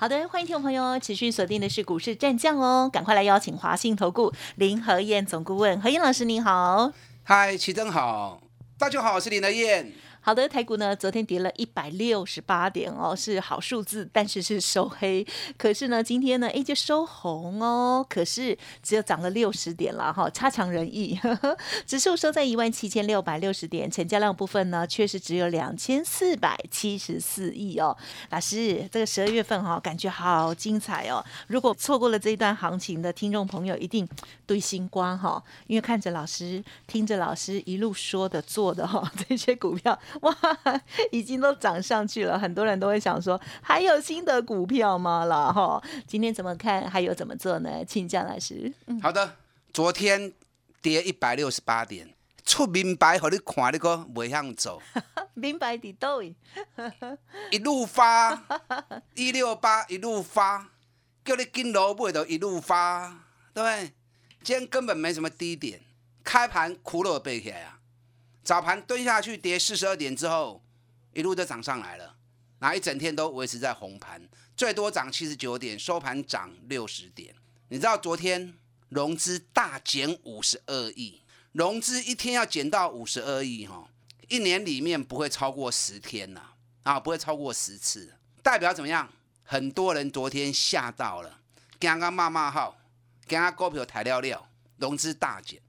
[0.00, 6.92] 好的，欢迎听众朋友持续锁定的是股市战将哦，赶快来邀请华信投顾林和燕总顾问何燕老师，您好。
[7.24, 8.40] 嗨，齐真好，
[8.78, 9.92] 大家好，我是林和燕。
[10.28, 15.26] 好的，台股呢昨天跌了一百六十八点哦，是好数字，但是是收黑。
[15.56, 21.18] 可是呢，今天呢，哎就收红哦，可是只有涨了六十点了哈，差强人意。
[21.86, 27.96] 指数收在一万七千六百六十点，成交量部分呢，确实只有两千四百七十四亿哦。
[28.28, 31.24] 老师，这个十二月份哈，感觉好精彩哦。
[31.46, 34.06] 如果错过了这一段行情的听众朋友，一定
[34.44, 39.98] 对星光哈，因为看着老师，听着老师一路说的做的哈， 这些股票。
[40.22, 40.36] 哇，
[41.10, 45.24] 已经都涨上去了，很多人都会想说，还有新的股票吗？
[45.24, 46.88] 了哈，今天怎么看？
[46.90, 47.84] 还有怎么做呢？
[47.84, 48.72] 请江老师。
[49.02, 49.36] 好的，
[49.72, 50.32] 昨天
[50.80, 54.80] 跌一百六十八点，出明白和你看，你个未向走。
[55.34, 56.20] 明白的都，
[57.50, 58.42] 一路发
[59.14, 60.70] 一六八，一路发，
[61.24, 63.92] 叫你跟萝卜都一路发，对不对？
[64.42, 65.80] 今天根本没什么低点，
[66.24, 67.77] 开盘苦了背起来啊。
[68.48, 70.64] 早盘蹲下去跌四十二点之后，
[71.12, 72.16] 一路都涨上来了，
[72.60, 77.34] 那一整天都维持在红盘，最多涨七十九点，收盘涨六十点。
[77.68, 78.54] 你知道昨天
[78.88, 81.20] 融资大减五十二亿，
[81.52, 83.86] 融资一天要减到五十二亿哈，
[84.28, 86.40] 一年里面不会超过十天呐，
[86.84, 89.12] 啊，不会超过十次，代表怎么样？
[89.42, 91.40] 很多人昨天吓到了，
[91.78, 92.78] 刚刚骂骂号，
[93.26, 95.60] 刚刚股票抬料料，融资大减，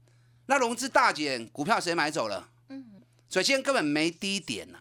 [0.46, 2.48] 那融资大减，股票谁买走了？
[3.30, 4.78] 所以今天根本没低点呐，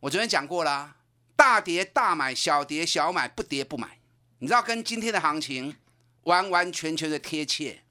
[0.00, 0.96] 我昨天讲过啦，
[1.36, 3.98] 大跌大买，小跌小买，不跌不买。
[4.38, 5.76] 你知道跟今天的行情
[6.22, 7.82] 完完全全的贴切。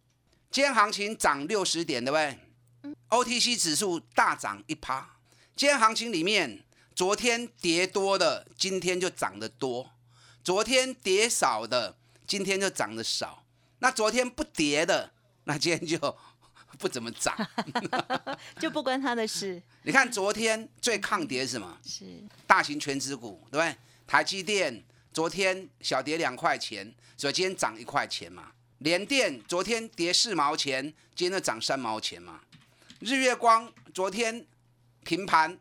[0.50, 5.18] 今天行情涨六十点，对不对？OTC 指数大涨一趴。
[5.56, 6.64] 今天行情里面，
[6.96, 9.92] 昨天跌多的，今天就涨得多；
[10.44, 13.46] 昨天跌少的，今天就涨得少。
[13.78, 16.18] 那昨天不跌的，那今天就。
[16.78, 17.36] 不怎么涨，
[18.60, 19.62] 就不关他的事。
[19.84, 21.78] 你看昨天最抗跌是什么？
[21.86, 22.06] 是
[22.48, 23.76] 大型全资股，对不对？
[24.06, 28.52] 台积电昨天小跌两块钱，所以今天涨一块钱嘛。
[28.80, 30.84] 联电昨天跌四毛钱，
[31.16, 32.42] 今天就涨三毛钱嘛。
[33.00, 34.46] 日月光昨天
[35.04, 35.58] 平盘，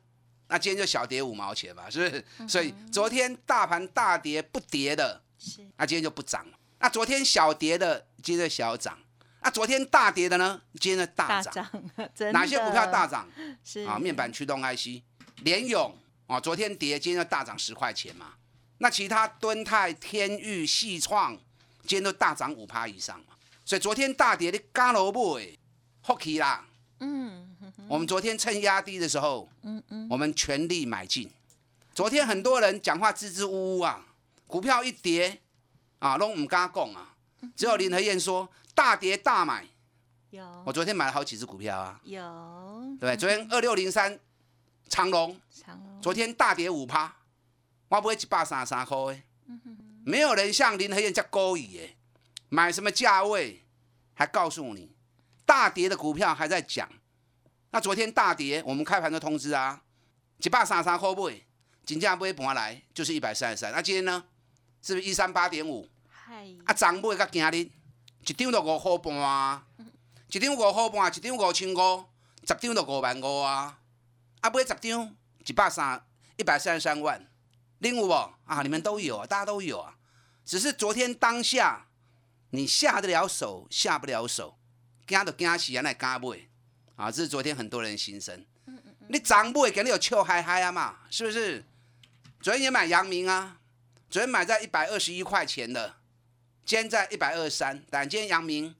[0.48, 2.48] 那今天就小跌五毛钱嘛，是不是？
[2.48, 6.58] 所以昨天大盘大跌不跌的，是那今天就不涨了。
[6.80, 8.98] 那昨天小跌的，今天就小涨。
[9.44, 10.60] 那昨天大跌的呢？
[10.80, 11.66] 今天的大涨，
[12.32, 13.28] 哪些股票大涨？
[13.64, 15.02] 是啊，面板驱动 IC，
[15.42, 15.92] 联勇
[16.28, 18.34] 啊，昨天跌，今天就大涨十块钱嘛。
[18.78, 21.34] 那其他敦泰、天域、细创，
[21.82, 23.34] 今天都大涨五趴以上嘛。
[23.64, 25.48] 所以昨天大跌的干萝卜哎
[26.04, 26.64] ，Hockey 啦，
[27.00, 27.56] 嗯，
[27.88, 31.28] 我们昨天趁压低的时候，嗯嗯，我们全力买进。
[31.94, 34.06] 昨天很多人讲话支支吾吾啊，
[34.46, 35.40] 股票一跌
[35.98, 37.14] 啊，都唔敢讲啊，
[37.56, 38.48] 只有林和燕说。
[38.74, 39.66] 大跌大买，
[40.30, 40.62] 有。
[40.66, 42.96] 我昨天买了好几只股票啊，有。
[43.00, 44.18] 对，昨天二六零三
[44.88, 47.14] 长隆，长隆，昨天大跌五趴，
[47.88, 49.22] 我不会一百三十三块诶。
[50.04, 51.96] 没有人像林和燕这高语诶，
[52.48, 53.64] 买什么价位，
[54.14, 54.90] 还告诉你，
[55.46, 56.88] 大跌的股票还在讲。
[57.70, 59.82] 那昨天大跌，我们开盘就通知啊，
[60.38, 61.46] 一百三十三块不会，
[61.84, 63.70] 金价不会盘来，就是一百三十三。
[63.70, 64.24] 那今天呢，
[64.82, 65.88] 是不是一三八点五？
[66.08, 67.70] 嗨，啊涨不会较惊哩。
[68.24, 69.66] 一张就五块半啊，
[70.28, 72.04] 一张五块半，一张五千五，
[72.46, 73.78] 十张就五万五啊！
[74.40, 76.06] 啊，买十张一百三，
[76.36, 77.28] 一百三十三万，
[77.78, 78.12] 领有无？
[78.44, 79.96] 啊，你们都有啊，大家都有啊。
[80.44, 81.86] 只是昨天当下，
[82.50, 84.56] 你下得了手，下不了手，
[85.06, 86.28] 惊都惊死人，来敢买
[86.94, 87.10] 啊！
[87.10, 88.44] 这是昨天很多人心声。
[89.08, 91.64] 你涨买，肯定有笑嗨嗨啊嘛，是不是？
[92.40, 93.58] 昨天也买阳明啊，
[94.08, 95.96] 昨天买在一百二十一块钱的。
[96.64, 98.74] 今天在一百二十三，但今天阳明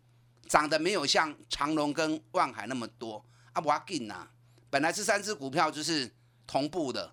[0.48, 4.28] 涨得没有像长隆跟万海那么多啊，不要紧呐。
[4.70, 6.10] 本来这三只股票就是
[6.46, 7.12] 同步的，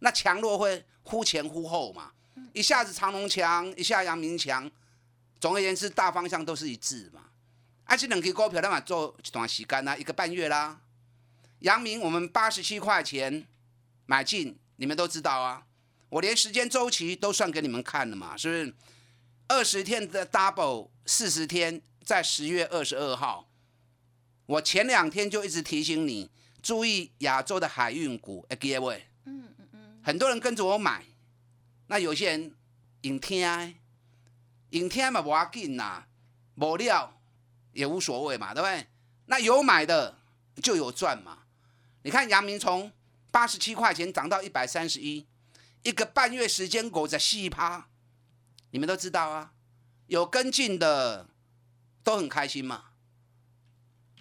[0.00, 2.12] 那强弱会忽前忽后嘛，
[2.52, 4.70] 一下子长隆强，一下阳明强，
[5.40, 7.22] 总而言之大方向都是一致嘛。
[7.84, 10.80] 而且两支股票那嘛做一段时间啦，一个半月啦。
[11.60, 13.46] 阳明我们八十七块钱
[14.06, 15.64] 买进，你们都知道啊，
[16.10, 18.74] 我连时间周期都算给你们看了嘛，是不是？
[19.48, 23.48] 二十天的 double，四十天在十月二十二号，
[24.46, 26.30] 我前两天就一直提醒你
[26.62, 31.04] 注意亚洲的海运股，哎，各位，嗯嗯嗯，很多人跟着我买，
[31.88, 32.54] 那有些人
[33.02, 33.74] 影听，
[34.70, 36.04] 影天嘛无要紧呐，
[36.56, 37.20] 无料
[37.72, 38.86] 也无所谓嘛，对不对？
[39.26, 40.18] 那有买的
[40.62, 41.40] 就有赚嘛。
[42.02, 42.90] 你看阳明从
[43.30, 45.26] 八十七块钱涨到一百三十一，
[45.82, 47.88] 一个半月时间狗在细趴，
[48.72, 49.52] 你们都知道啊，
[50.06, 51.28] 有跟进的
[52.02, 52.84] 都很开心嘛。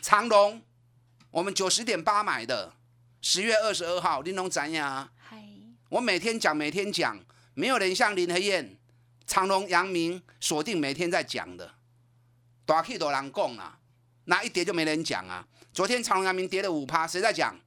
[0.02, 0.62] 长隆，
[1.32, 2.74] 我们九十点八买的，
[3.22, 5.10] 十月二十二号，玲珑怎样？
[5.18, 5.42] 嗨，
[5.88, 7.18] 我每天讲，每天讲，
[7.54, 8.78] 没有人像林和燕、
[9.26, 11.76] 长隆、阳明锁定每天在讲的，
[12.66, 13.80] 大 K 都人讲啊，
[14.26, 15.48] 那一跌就没人讲啊。
[15.72, 17.58] 昨天长隆、阳明跌了五趴，谁在讲？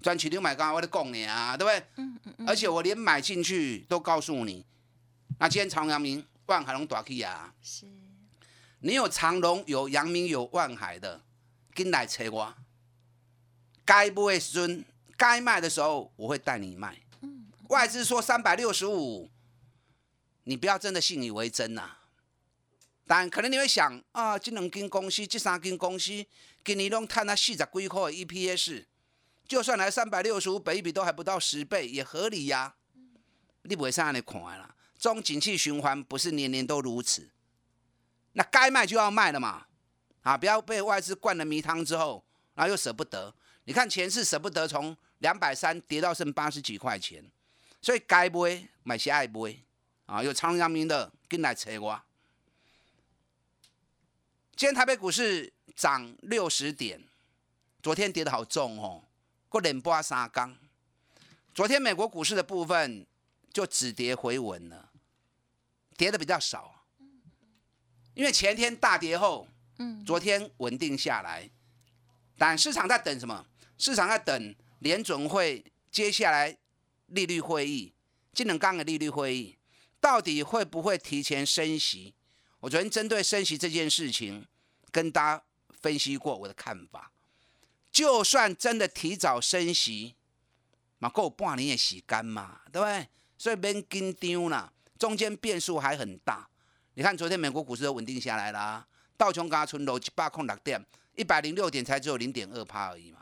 [0.00, 1.84] 专取六买刚刚我在讲你啊，对不对？
[1.96, 2.48] 嗯嗯嗯。
[2.48, 4.64] 而且我连买进去都告诉你，
[5.38, 7.86] 那今天长隆、阳明、万海龙大 K 啊，是。
[8.80, 11.22] 你有长隆、有阳明、有万海的。
[11.74, 12.54] 跟来找我，
[13.84, 14.84] 该不会孙
[15.16, 16.98] 该卖的时候，我会带你卖。
[17.20, 19.30] 嗯外资说三百六十五，
[20.42, 21.98] 你不要真的信以为真呐。
[23.06, 26.26] 但可能你会想啊，这两间公司、这三间公司，
[26.64, 28.84] 今年拢赚了四十几块 EPS，
[29.46, 32.74] 就算来三百六十五，倍比都还不到十倍，也合理呀。
[33.62, 37.30] 你不会上来看啦，中景气循环不是年年都如此，
[38.32, 39.66] 那该卖就要卖了嘛。
[40.22, 40.36] 啊！
[40.36, 42.22] 不要被外资灌了迷汤之后，
[42.54, 43.34] 然后又舍不得。
[43.64, 47.24] 你看前次舍不得从两百三跌到剩八十几块钱，
[47.80, 49.56] 所以该买买些爱买
[50.04, 50.22] 啊！
[50.22, 52.02] 有长阳明的跟来扯我。
[54.54, 57.02] 今天台北股市涨六十点，
[57.82, 59.04] 昨天跌的好重哦，
[59.48, 60.54] 过两波三缸。
[61.54, 63.06] 昨天美国股市的部分
[63.50, 64.87] 就止跌回稳了，
[65.98, 66.86] 跌的比较少，
[68.14, 69.46] 因为前天大跌后。
[70.04, 71.48] 昨天稳定下来，
[72.36, 73.46] 但市场在等什么？
[73.76, 76.58] 市场在等联准会接下来
[77.06, 77.94] 利率会议，
[78.32, 79.56] 金能刚的利率会议，
[80.00, 82.12] 到底会不会提前升息？
[82.58, 84.44] 我昨天针对升息这件事情，
[84.90, 85.44] 跟大家
[85.80, 87.12] 分析过我的看法。
[87.92, 90.16] 就算真的提早升息，
[90.98, 93.06] 嘛够半年也洗干嘛，对不对？
[93.38, 96.48] 所以别紧张啦，中间变数还很大。
[96.94, 98.86] 你看昨天美国股市都稳定下来了。
[99.16, 100.84] 道琼加存楼一百空六点，
[101.16, 103.20] 一百零六点才只有零点二趴而已嘛。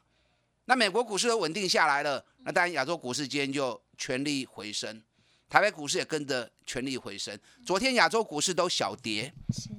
[0.67, 5.03] 那美国股市都稳定下来了，那当然亚洲股市今天就全力回升，
[5.49, 7.39] 台北股市也跟着全力回升。
[7.65, 9.33] 昨天亚洲股市都小跌，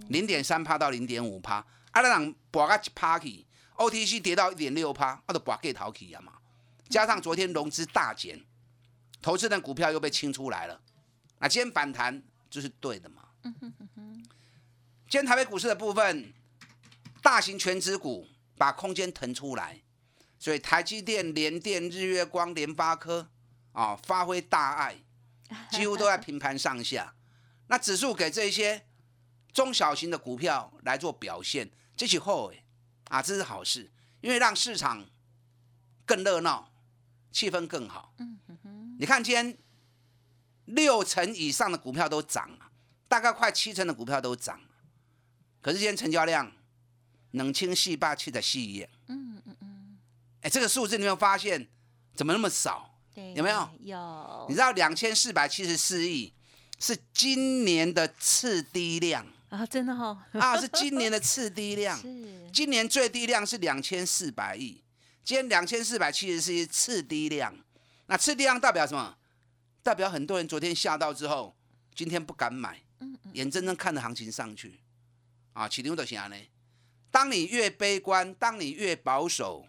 [0.09, 3.45] 零点三趴到零点五趴，阿拉朗博个一趴去
[3.75, 6.33] ，OTC 跌到一点六趴，阿都博给逃去啊嘛。
[6.89, 8.44] 加上昨天融资大减，
[9.21, 10.81] 投资的股票又被清出来了，
[11.39, 13.23] 那今天反弹就是对的嘛。
[15.09, 16.33] 今天台北股市的部分，
[17.21, 19.81] 大型全指股把空间腾出来，
[20.37, 23.29] 所以台积电、联电、日月光、联发科
[23.71, 24.97] 啊，发挥大爱，
[25.71, 27.13] 几乎都在平盘上下。
[27.67, 28.85] 那指数给这些
[29.53, 32.63] 中小型的股票来做表现，这起后哎
[33.09, 33.91] 啊，这是好事，
[34.21, 35.05] 因为让市场
[36.05, 36.71] 更热闹，
[37.31, 38.13] 气氛更好。
[38.99, 39.57] 你看今天
[40.67, 42.71] 六成以上的股票都涨了，
[43.09, 44.59] 大概快七成的股票都涨。
[45.61, 46.49] 可是今天成交量
[47.31, 49.97] 冷清细霸气的细叶，嗯嗯嗯，
[50.41, 51.68] 哎，这个数字你有没有发现？
[52.15, 52.99] 怎么那么少？
[53.35, 53.69] 有没有？
[53.81, 54.45] 有。
[54.47, 56.33] 你知道两千四百七十四亿
[56.80, 59.65] 是今年的次低量啊？
[59.65, 60.25] 真的哈？
[60.33, 61.97] 啊，是今年的次低量。
[62.01, 62.49] 是。
[62.53, 64.83] 今年最低量是两千四百亿，
[65.23, 67.53] 今天两千四百七十四亿次低量。
[68.07, 69.18] 那次低量代表什么？
[69.87, 71.56] 代表很多人昨天下到之后，
[71.95, 72.81] 今天不敢买，
[73.31, 74.81] 眼睁睁看着行情上去。
[75.53, 76.35] 啊，起牛的啥呢？
[77.09, 79.65] 当你越悲观，当你越保守，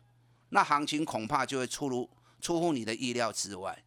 [0.48, 2.10] 那行情恐怕就会出入
[2.40, 3.84] 出乎你的意料之外。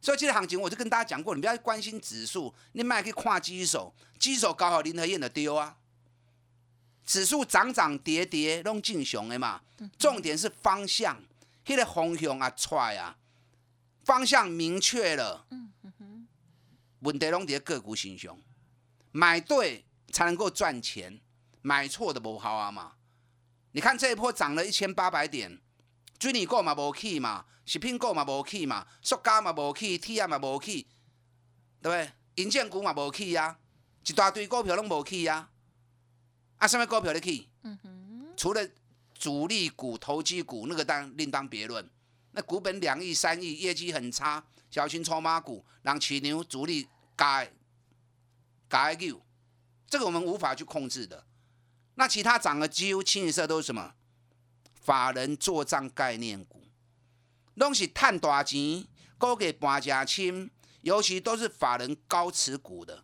[0.00, 5.76] 所以这个行情，我就跟大家讲过，你不要关心指数，你买可以跨基手，基手搞好林和燕的丢啊。
[7.04, 9.62] 指数涨涨跌跌拢正常的嘛，
[9.96, 11.16] 重点是方向，
[11.66, 13.16] 那个方向啊出啊，
[14.06, 15.46] 方向明确了，
[17.00, 18.40] 问题拢在个股身上，
[19.10, 19.82] 买对。
[20.12, 21.20] 才能够赚钱，
[21.60, 22.94] 买错的不好啊嘛！
[23.72, 25.60] 你看这一波涨了一千八百点，
[26.18, 30.86] 水泥股嘛无去嘛，食品股嘛无去嘛，塑胶嘛无去铁啊嘛无去，
[31.82, 32.12] 对不对？
[32.36, 33.58] 银建股嘛无去呀，
[34.06, 35.50] 一大堆股票拢无去呀。
[36.58, 37.48] 啊，什么股票咧去？
[37.62, 38.32] 嗯哼。
[38.36, 38.66] 除了
[39.12, 41.86] 主力股、投机股，那个当另当别论。
[42.36, 47.50] 那股本两亿、三亿，业绩很差，小心筹码股，让起牛主力改
[48.68, 49.22] 改牛。
[49.88, 51.24] 这个我们无法去控制的。
[51.94, 53.94] 那其他涨的几乎清一色都是什么？
[54.74, 56.62] 法人做账概念股，
[57.54, 60.50] 拢是赚大钱，股价搬加轻，
[60.82, 63.02] 尤其都是法人高持股的。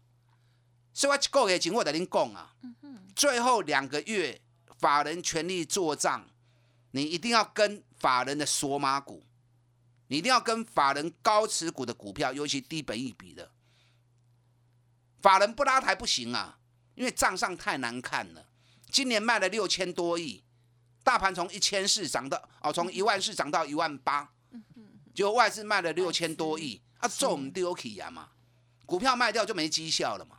[0.93, 2.55] 所以我一个月前我跟您讲啊，
[3.17, 4.43] 最后两个月
[4.79, 6.29] 法人全力做账，
[6.93, 9.27] 你一定要跟法人的索马股，
[10.07, 13.51] 你一定要跟法人高持股的股票，尤其低本益比的，
[15.21, 16.59] 法人不拉抬不行啊，
[16.95, 18.47] 因为账上太难看了。
[18.91, 20.45] 今年卖了六千多亿，
[21.03, 24.31] 大盘从一千四涨到哦，从一万四涨到一万八，
[25.15, 28.29] 就外资卖了六千多亿，啊，做唔丢起啊嘛，
[28.85, 30.39] 股票卖掉就没绩效了嘛。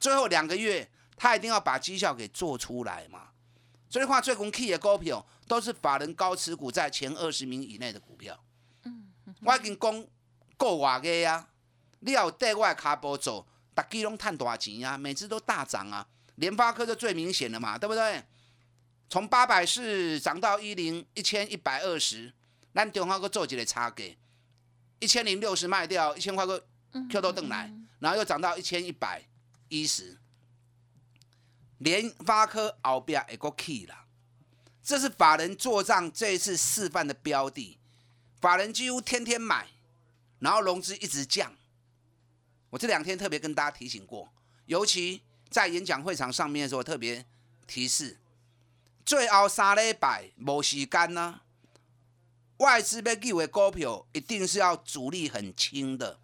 [0.00, 3.28] 最后两个月，他一定要把绩效给做出来嘛。
[3.92, 8.42] 所以话，最近 key 的股票都是法人高持股在前二十名以内的股票。
[9.42, 10.06] 我已经讲
[10.56, 11.46] 够话个啊，
[12.00, 16.08] 你要带我的卡波走，大家拢赚大钱啊，每次都大涨啊。
[16.36, 18.24] 联发科就最明显了嘛，对不对？
[19.10, 22.32] 从八百四涨到一零一千一百二十，
[22.72, 24.02] 咱中华哥做几个差价，
[25.00, 26.64] 一千零六十卖掉，一千块个
[27.10, 29.22] Q 都登来，然后又涨到一千一百
[29.68, 30.18] 一十。
[31.82, 34.06] 联发科后边一个 key 啦，
[34.82, 37.78] 这是法人做账这一次示范的标的，
[38.40, 39.68] 法人几乎天天买，
[40.38, 41.54] 然后融资一直降。
[42.70, 44.32] 我这两天特别跟大家提醒过，
[44.66, 45.22] 尤其。
[45.52, 47.26] 在演讲会场上面的时候，特别
[47.66, 48.18] 提示：
[49.04, 51.42] 最后三礼拜无时间呢，
[52.56, 56.18] 外资被记为股票，一定是要主力很轻的，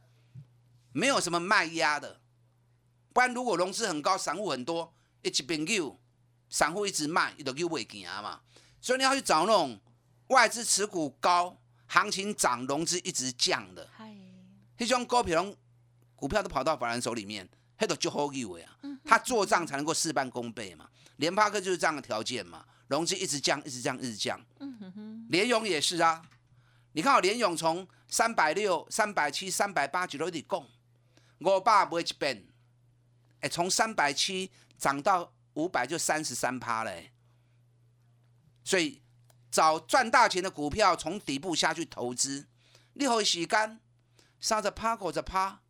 [0.93, 2.23] 没有什么卖压的。
[3.13, 5.99] 不然如果融资很高，散户很多，一边救，
[6.49, 8.41] 散户一直卖，伊都救不行嘛。
[8.81, 9.81] 所以你要去找那种
[10.29, 13.89] 外资持股高、行情涨、融资一直降的，
[14.77, 15.55] 那种股票，
[16.15, 17.49] 股票都跑到法人手里面。
[17.81, 20.91] 黑都就好以为啊，他做账才能够事半功倍嘛。
[21.19, 24.45] 联发科就是这样的条件嘛，融资一直降，一直降，一直降。
[24.59, 26.21] 嗯哼联勇也是啊，
[26.91, 30.67] 你看我联勇从三百六、三百七、三百八几都得供，
[31.39, 32.45] 我爸不会去变，
[33.43, 37.13] 哎，从三百七涨到五百就三十三趴嘞。
[38.65, 39.03] 所以
[39.51, 42.47] 找赚大钱的股票，从底部下去投资，
[42.95, 43.81] 你可以时间
[44.41, 45.61] 三十趴、过着趴。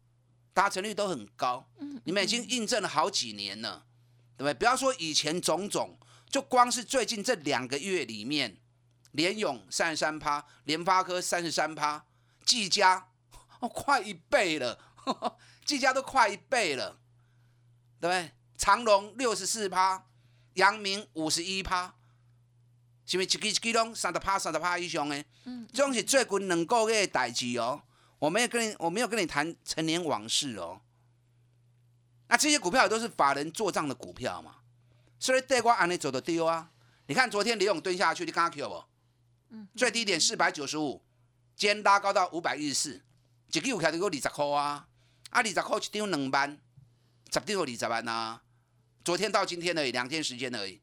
[0.55, 1.71] 达成率都很高，
[2.03, 3.87] 你们已经印证了好几年了，
[4.37, 4.55] 对不对？
[4.55, 5.97] 不要说以前种种，
[6.29, 8.57] 就光是最近这两个月里面，
[9.13, 12.05] 联勇三十三趴，联发科三十三趴，
[12.45, 13.09] 技嘉
[13.61, 14.77] 哦快一倍了，
[15.65, 16.99] 技嘉都快一倍了，
[18.01, 18.33] 对不对？
[18.59, 20.05] 长隆六十四趴，
[20.55, 21.95] 阳明五十一趴，
[23.07, 25.25] 是不是一支一支拢三十趴、三十趴以上诶？
[25.45, 27.81] 嗯，这种是最近两个月的代志哦。
[28.19, 30.81] 我没有跟你，我没有跟你谈陈年往事哦。
[32.27, 34.57] 那这些股票也都是法人做账的股票嘛，
[35.21, 36.69] 所以对我安尼走的丢啊。
[37.07, 38.85] 你看昨天李勇蹲下去，你看 Q 不？
[39.51, 39.69] 嗯。
[39.77, 41.01] 最低点四百九十五，
[41.55, 43.03] 今天拉高到五百一十四，
[43.53, 44.89] 一个股票就够二十块啊。
[45.31, 46.59] 啊，二十块一张两万，
[47.33, 48.43] 十张有二十万啊。
[49.09, 50.79] 昨天到今天而已，两天时间而已。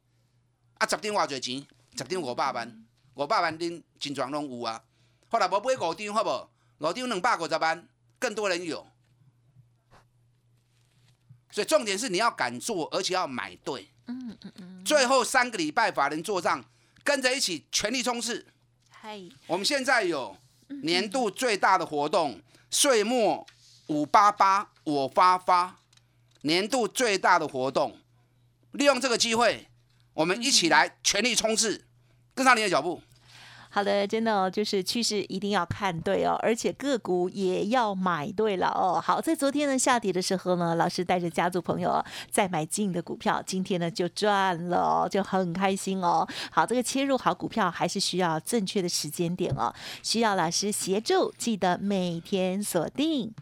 [0.80, 1.64] 啊，十张偌侪钱？
[1.96, 4.84] 十张五百万，五百万恁金装拢有啊。
[5.30, 6.50] 后来无买五张，好不？
[6.80, 8.88] 老丁两百五十万，更多人有，
[11.52, 13.92] 所以重点是你要敢做，而且要买对。
[14.08, 14.84] 嗯嗯嗯。
[14.84, 16.66] 最后三个礼拜法人做账，
[17.04, 18.44] 跟着一起全力冲刺。
[18.90, 20.36] 嗨，我们现在有
[20.82, 22.42] 年度最大的活动，
[22.72, 23.46] 岁末
[23.86, 25.78] 五八八我发发，
[26.42, 27.96] 年度最大的活动，
[28.76, 29.68] 利用这个机会，
[30.14, 31.86] 我们一起来全力冲刺，
[32.34, 33.02] 跟上你的脚步。
[33.70, 39.02] 好的，真的哦，就是趋势一定要看对哦，而且个股也要买对了哦。
[39.04, 42.02] 好，在昨天呢下跌的时候呢，老师带着家族朋友
[42.32, 46.26] 再买进的股票，今天呢就赚了，就很开心哦。
[46.52, 53.34] 好，这个切入好股票还是需要正确的时间点哦，需要老师协助，记得每天锁定。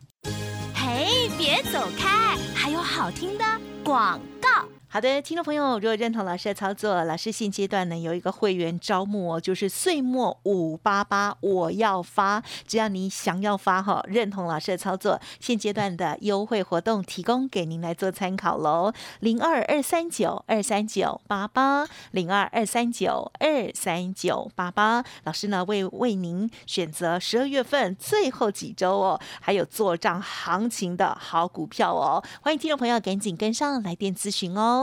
[0.73, 3.45] 嘿，别走开，还有好听的
[3.83, 4.49] 广告。
[4.93, 34.82] 好的，听众朋友，如果认同老师的操作，老师现阶段呢有一个会员招募哦，就是岁末五八八我要发，只要你想要发哈，认同老师的操作，现阶段的优惠活动提供给您来做参考喽，零二二三九二三九八八，零二二三九二三九八八，老师呢为为您选择十二月份最后几周哦，还有做账行情的好股票哦，欢迎听众朋友赶紧跟上来电咨询哦。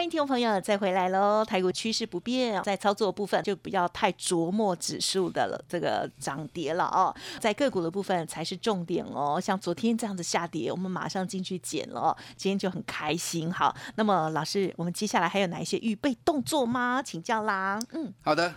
[0.00, 1.44] 欢迎听众朋友再回来喽！
[1.44, 9.38] 台股趋势不变，在操作部分就不要太琢磨指数的了，这个涨跌了哦，在个股的部分才是重点哦。
[9.38, 13.52] 像昨天这样子下跌，我们马上进去捡了，今天就很开心。
[13.52, 17.02] 好，那么老师，我们接下来还有哪一些预备动作吗？
[17.02, 17.78] 请教啦。
[17.92, 18.54] 嗯，好的，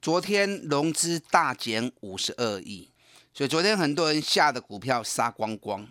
[0.00, 2.88] 昨天融资大减五十二亿，
[3.32, 5.88] 所以昨天很多人下的股票杀光光，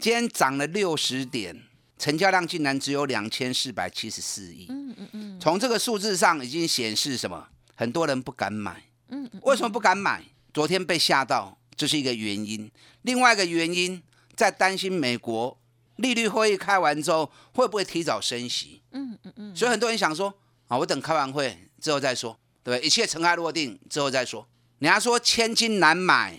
[0.00, 1.64] 今天涨了六十点。
[1.98, 4.66] 成交量竟然只有两千四百七十四亿。
[4.68, 5.40] 嗯嗯嗯。
[5.40, 7.48] 从这个数字上已经显示什么？
[7.74, 8.84] 很多人不敢买。
[9.08, 9.40] 嗯嗯。
[9.42, 10.22] 为什么不敢买？
[10.52, 12.70] 昨天被吓到，这是一个原因。
[13.02, 14.02] 另外一个原因，
[14.34, 15.58] 在担心美国
[15.96, 18.82] 利率会议开完之后会不会提早升息。
[18.92, 19.56] 嗯嗯嗯。
[19.56, 20.34] 所以很多人想说
[20.68, 24.46] 啊，我等开完会之后再说，对一切尘埃落定之后再说。
[24.78, 26.38] 人家说千金难买，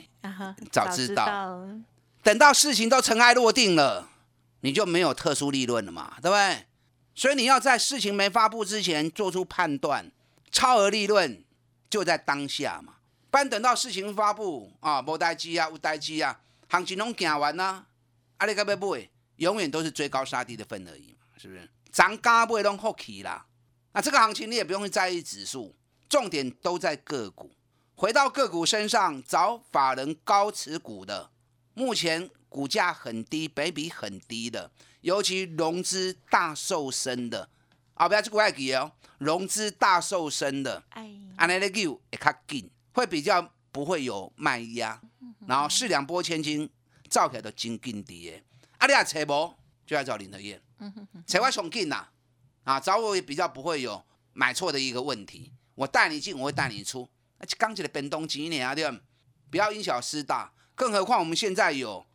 [0.71, 1.59] 早知道。
[2.21, 4.09] 等到事情都尘埃落定了。
[4.61, 6.65] 你就没有特殊利润了嘛，对不对？
[7.13, 10.11] 所以你要在事情没发布之前做出判断，
[10.51, 11.43] 超额利润
[11.89, 12.95] 就在当下嘛。
[13.29, 17.85] 不然等到事情发布啊，无代机啊，无代机啊，行情拢行完啦，
[18.37, 21.69] 啊，你该不会永远都是追高杀低的份而已嘛，是不是？
[21.91, 23.45] 涨价不会拢好起啦。
[23.93, 25.75] 那这个行情你也不用在意指数，
[26.07, 27.51] 重点都在个股。
[27.96, 31.31] 回到个股身上，找法人高持股的，
[31.74, 32.29] 目前。
[32.50, 37.50] 股价很低，北比很低的，尤其融资大瘦身的，
[37.94, 45.00] 啊，不要去国外记哦，融资大瘦身的，哎，安尼的 Q 会较紧，会比较不会有卖压，
[45.46, 46.70] 然后四两拨千斤，
[47.10, 48.42] 造起来都真紧滴的，
[48.77, 49.53] 啊，你啊找无，
[49.86, 50.62] 就要找林德燕，
[51.25, 52.07] 找我上紧呐，
[52.64, 57.07] 啊，找我也比较不会有买错的一个问题，我带你进，我会带你出，
[57.38, 58.90] 而且刚起来变动几年啊，对？
[58.90, 58.98] 吧？
[59.51, 62.06] 不要因小失大，更何况我们现在有。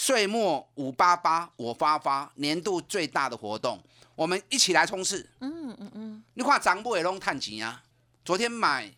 [0.00, 3.78] 岁末五八八，我发发年度最大的活动，
[4.14, 5.28] 我们一起来冲刺。
[5.40, 7.82] 嗯嗯嗯，你看长辈拢探钱啊！
[8.24, 8.90] 昨天买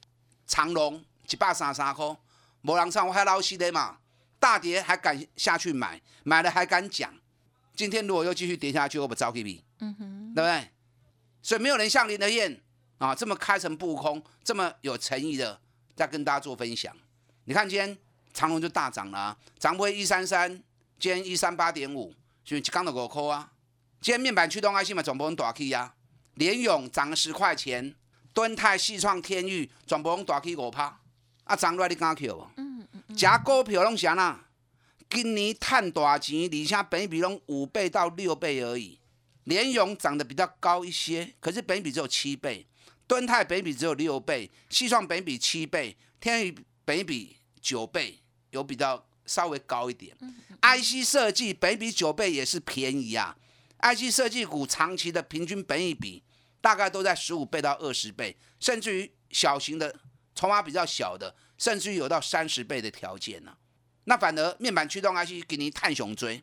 [0.46, 2.16] 长隆一百三三块，
[2.60, 3.98] 无人上我还老实的嘛，
[4.38, 7.12] 大跌还敢下去买，买了还敢讲。
[7.74, 10.70] 今天如果又继续跌下去，我不招 K B，嗯哼，对不对？
[11.42, 12.60] 所以没有人像林德燕
[12.98, 15.60] 啊这么开诚布公，这么有诚意的
[15.96, 16.96] 在跟大家做分享。
[17.46, 17.98] 你看今天
[18.32, 20.62] 长隆就大涨了，涨不会一三三。
[21.02, 23.50] 今天一三八点五，所以一刚的五块啊。
[24.00, 25.96] 今天面板驱动 IC 嘛，全部用大 K 啊。
[26.34, 27.96] 联勇涨了十块钱，
[28.32, 31.00] 敦泰、细创、天域全部用大 K 五趴。
[31.42, 32.48] 啊，涨落来你敢 Q 无？
[32.56, 33.16] 嗯嗯嗯。
[33.16, 34.44] 假股票拢啥啦？
[35.10, 39.00] 今年赚大钱，而且本比拢五倍到六倍而已。
[39.42, 42.64] 联勇涨得比较高一些，可是本比只有七倍。
[43.08, 49.04] 敦泰本比只有六倍，细创本比七倍，天宇本比九倍，有比较。
[49.26, 50.16] 稍微高一点
[50.60, 53.36] ，IC 设计本比九倍也是便宜啊。
[53.80, 56.22] IC 设计股长期的平均本益比
[56.60, 59.94] 大概都在十五倍到二十倍，甚至于小型的
[60.34, 63.56] 筹码比较小的，甚至于有到三十倍的条件呢。
[64.04, 66.42] 那反而面板驱动 IC 给你探熊追，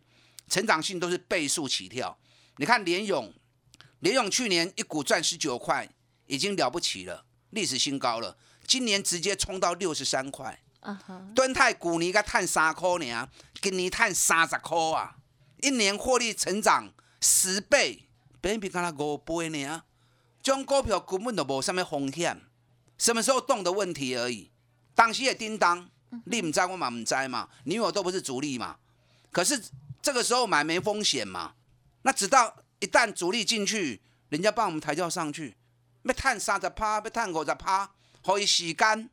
[0.49, 2.17] 成长性都是倍数起跳。
[2.57, 3.33] 你看联勇，
[3.99, 5.89] 联勇去年一股赚十九块，
[6.25, 8.37] 已经了不起了，历史新高了。
[8.67, 10.61] 今年直接冲到六十三块。
[11.35, 13.29] 敦泰股年才赚三块呢，
[13.61, 15.17] 今年赚三十块啊！
[15.61, 16.89] 一年获利成长
[17.19, 18.07] 十倍，
[18.39, 19.83] 比比刚才五倍呢。
[20.41, 22.41] 这种股票根本就无什么风险，
[22.97, 24.51] 什么时候动的问题而已。
[24.95, 25.89] 当时也叮当，
[26.25, 28.77] 你唔知我嘛唔知嘛，你我都不是主力嘛。
[29.31, 29.61] 可是
[30.01, 31.55] 这个时候买没风险嘛？
[32.03, 35.57] 那直到一旦主力进去，人家帮我们抬轿上去，
[36.03, 37.91] 要赚三十趴，要赚五十趴，
[38.25, 39.09] 可以时间。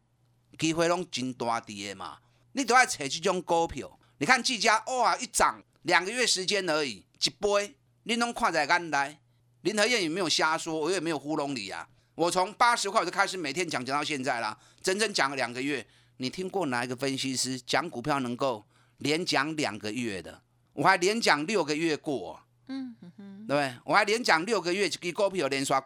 [0.59, 2.19] 机会拢真大滴的嘛，
[2.53, 3.99] 你都爱找这种股票。
[4.19, 9.19] 你看技嘉哇，一涨两个月时间而已，一杯，你拢看在眼内。
[9.63, 11.89] 林和燕也没有瞎说，我也没有糊弄你啊。
[12.15, 15.87] 我从八十块我就开始每天讲讲到现在啦，整整讲了两个月。
[16.19, 18.65] 你听过哪一个分析师讲股票能够
[18.99, 20.41] 连讲两个月的？
[20.73, 23.75] 我还连讲六个月过，嗯哼哼，对不对？
[23.85, 25.83] 我还连讲六个月，一支股票连续讲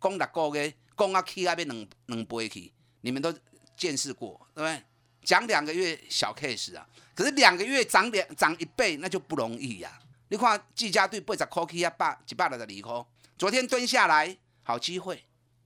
[0.00, 3.30] 讲六个月，讲啊起啊要两两倍去，你们都
[3.76, 4.82] 见识过，对不对？
[5.22, 15.24] 讲两个月小 case 啊，可是两个月涨两涨一倍，那就不容易呀、你看技嘉对八十块起啊，百一百六十二块，昨天蹲下来，好机会。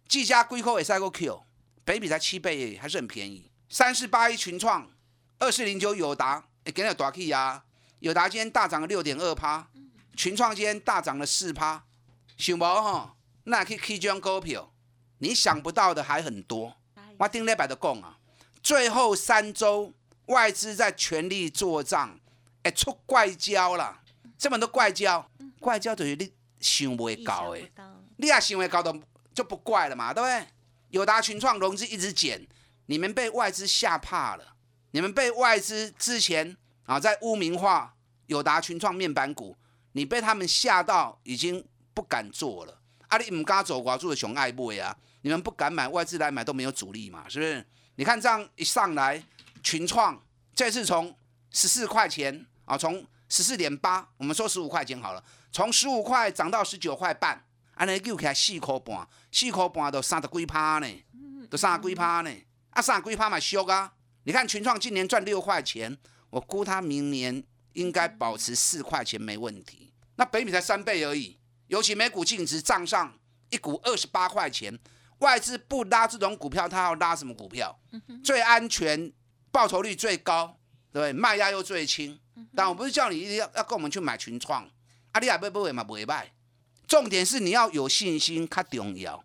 [0.09, 1.43] 技嘉几块也赛过 Q，
[1.85, 3.51] 北比才七倍，还是很便宜。
[3.69, 4.91] 三四八一群创，
[5.39, 7.65] 二四零九友达，哎，给你大 K 啊！
[8.01, 9.69] 友达今天大涨了六点二趴，
[10.17, 11.85] 群创今天大涨了四趴，
[12.37, 13.11] 想无吼？
[13.45, 14.73] 那去 K 这种股票，
[15.19, 16.80] 你想不到的还很多。
[17.21, 18.17] 我顶礼拜就讲啊，
[18.63, 19.93] 最后三周
[20.29, 22.19] 外资在全力做账，
[22.63, 24.01] 哎，出怪招啦！
[24.39, 25.31] 这么多怪招，
[25.61, 27.61] 怪招就是你想不意到的
[28.17, 28.99] 你也想会搞的
[29.35, 30.47] 就不怪了嘛，对不对？
[30.89, 32.49] 友达群创融资一直减，
[32.87, 34.55] 你们被外资吓怕了，
[34.93, 36.57] 你们被外资之前
[36.87, 37.95] 啊在污名化
[38.29, 39.59] 友达群创面板股，
[39.93, 42.80] 你被他们吓到已经不敢做了。
[43.11, 47.67] 啊，你唔敢走，我做的熊爱买啊，你们不敢买，外资来买都没有阻力嘛，是不是？
[47.97, 49.23] 你看这样一上来，
[49.63, 50.19] 群创
[50.55, 51.15] 这次从
[51.51, 57.45] 十四块钱啊，从十四点八，我们说十五块钱好了，从十五块涨到十九块半。
[57.75, 60.87] 安尼救起来四块半，四块半都三十几趴呢，
[61.49, 62.31] 都三十几趴呢，
[62.69, 63.91] 啊三十几趴嘛俗啊！
[64.25, 65.97] 你看群创今年赚六块钱，
[66.29, 67.43] 我估它明年
[67.73, 69.95] 应该保持四块钱没问题。
[70.17, 71.39] 那北米才三倍而已，
[71.71, 73.17] 尤其每股净值账上
[73.49, 74.77] 一股二十八块钱，
[75.19, 77.79] 外资不拉这种股票，他要拉什么股票？
[78.25, 79.13] 最安全，
[79.53, 80.59] 报酬率最高，
[80.93, 81.13] 对不对？
[81.13, 82.19] 卖压又最轻。
[82.57, 84.69] 但我不是叫你一定要要跟我们去买群创，
[85.13, 86.33] 啊，你也不不会嘛，不会卖。
[86.89, 89.23] 重点是你要有信心，较重要。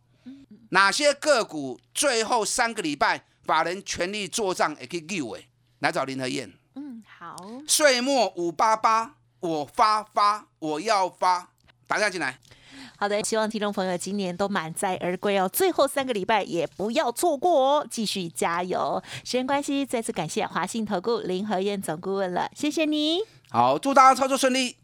[0.70, 5.48] 哪些个股最后三个礼拜法人全力做账，也可以救诶？
[5.80, 7.36] 来找林和燕，嗯，好，
[7.68, 11.52] 岁末五八八，我发发，我要发，
[11.88, 12.38] 打电话进来。
[12.98, 19.04] 好的，希望听众朋友今年都满载而归哦，最后三个礼拜也不要错过哦，继续加油。
[19.26, 23.20] 时间关系，再次感谢华信投顾林和燕总顾问了，谢谢你。
[23.50, 24.78] 好，祝大家操作顺利。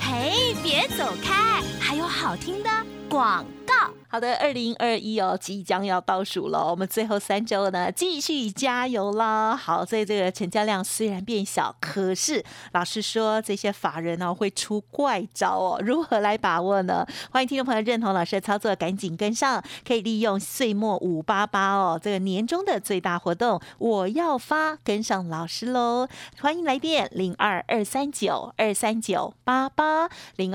[0.00, 2.68] 嘿，别走开，还有好听的
[3.08, 3.74] 广告。
[4.10, 9.54] 好的，二零二一哦，即将要倒数了，我们最后三周呢，继续加油啦！
[9.54, 17.06] 好，所以这个成交量虽然变小，可是老师说这些法人呢会出怪招哦，如何来把握呢？
[17.30, 26.08] 欢迎听众朋友认同老师的操作，赶紧跟上，可以利用岁末五八八哦，这个年终的最大活动，我要发，跟上老师喽！
[26.40, 30.54] 欢迎来电零二二三九二三九八八零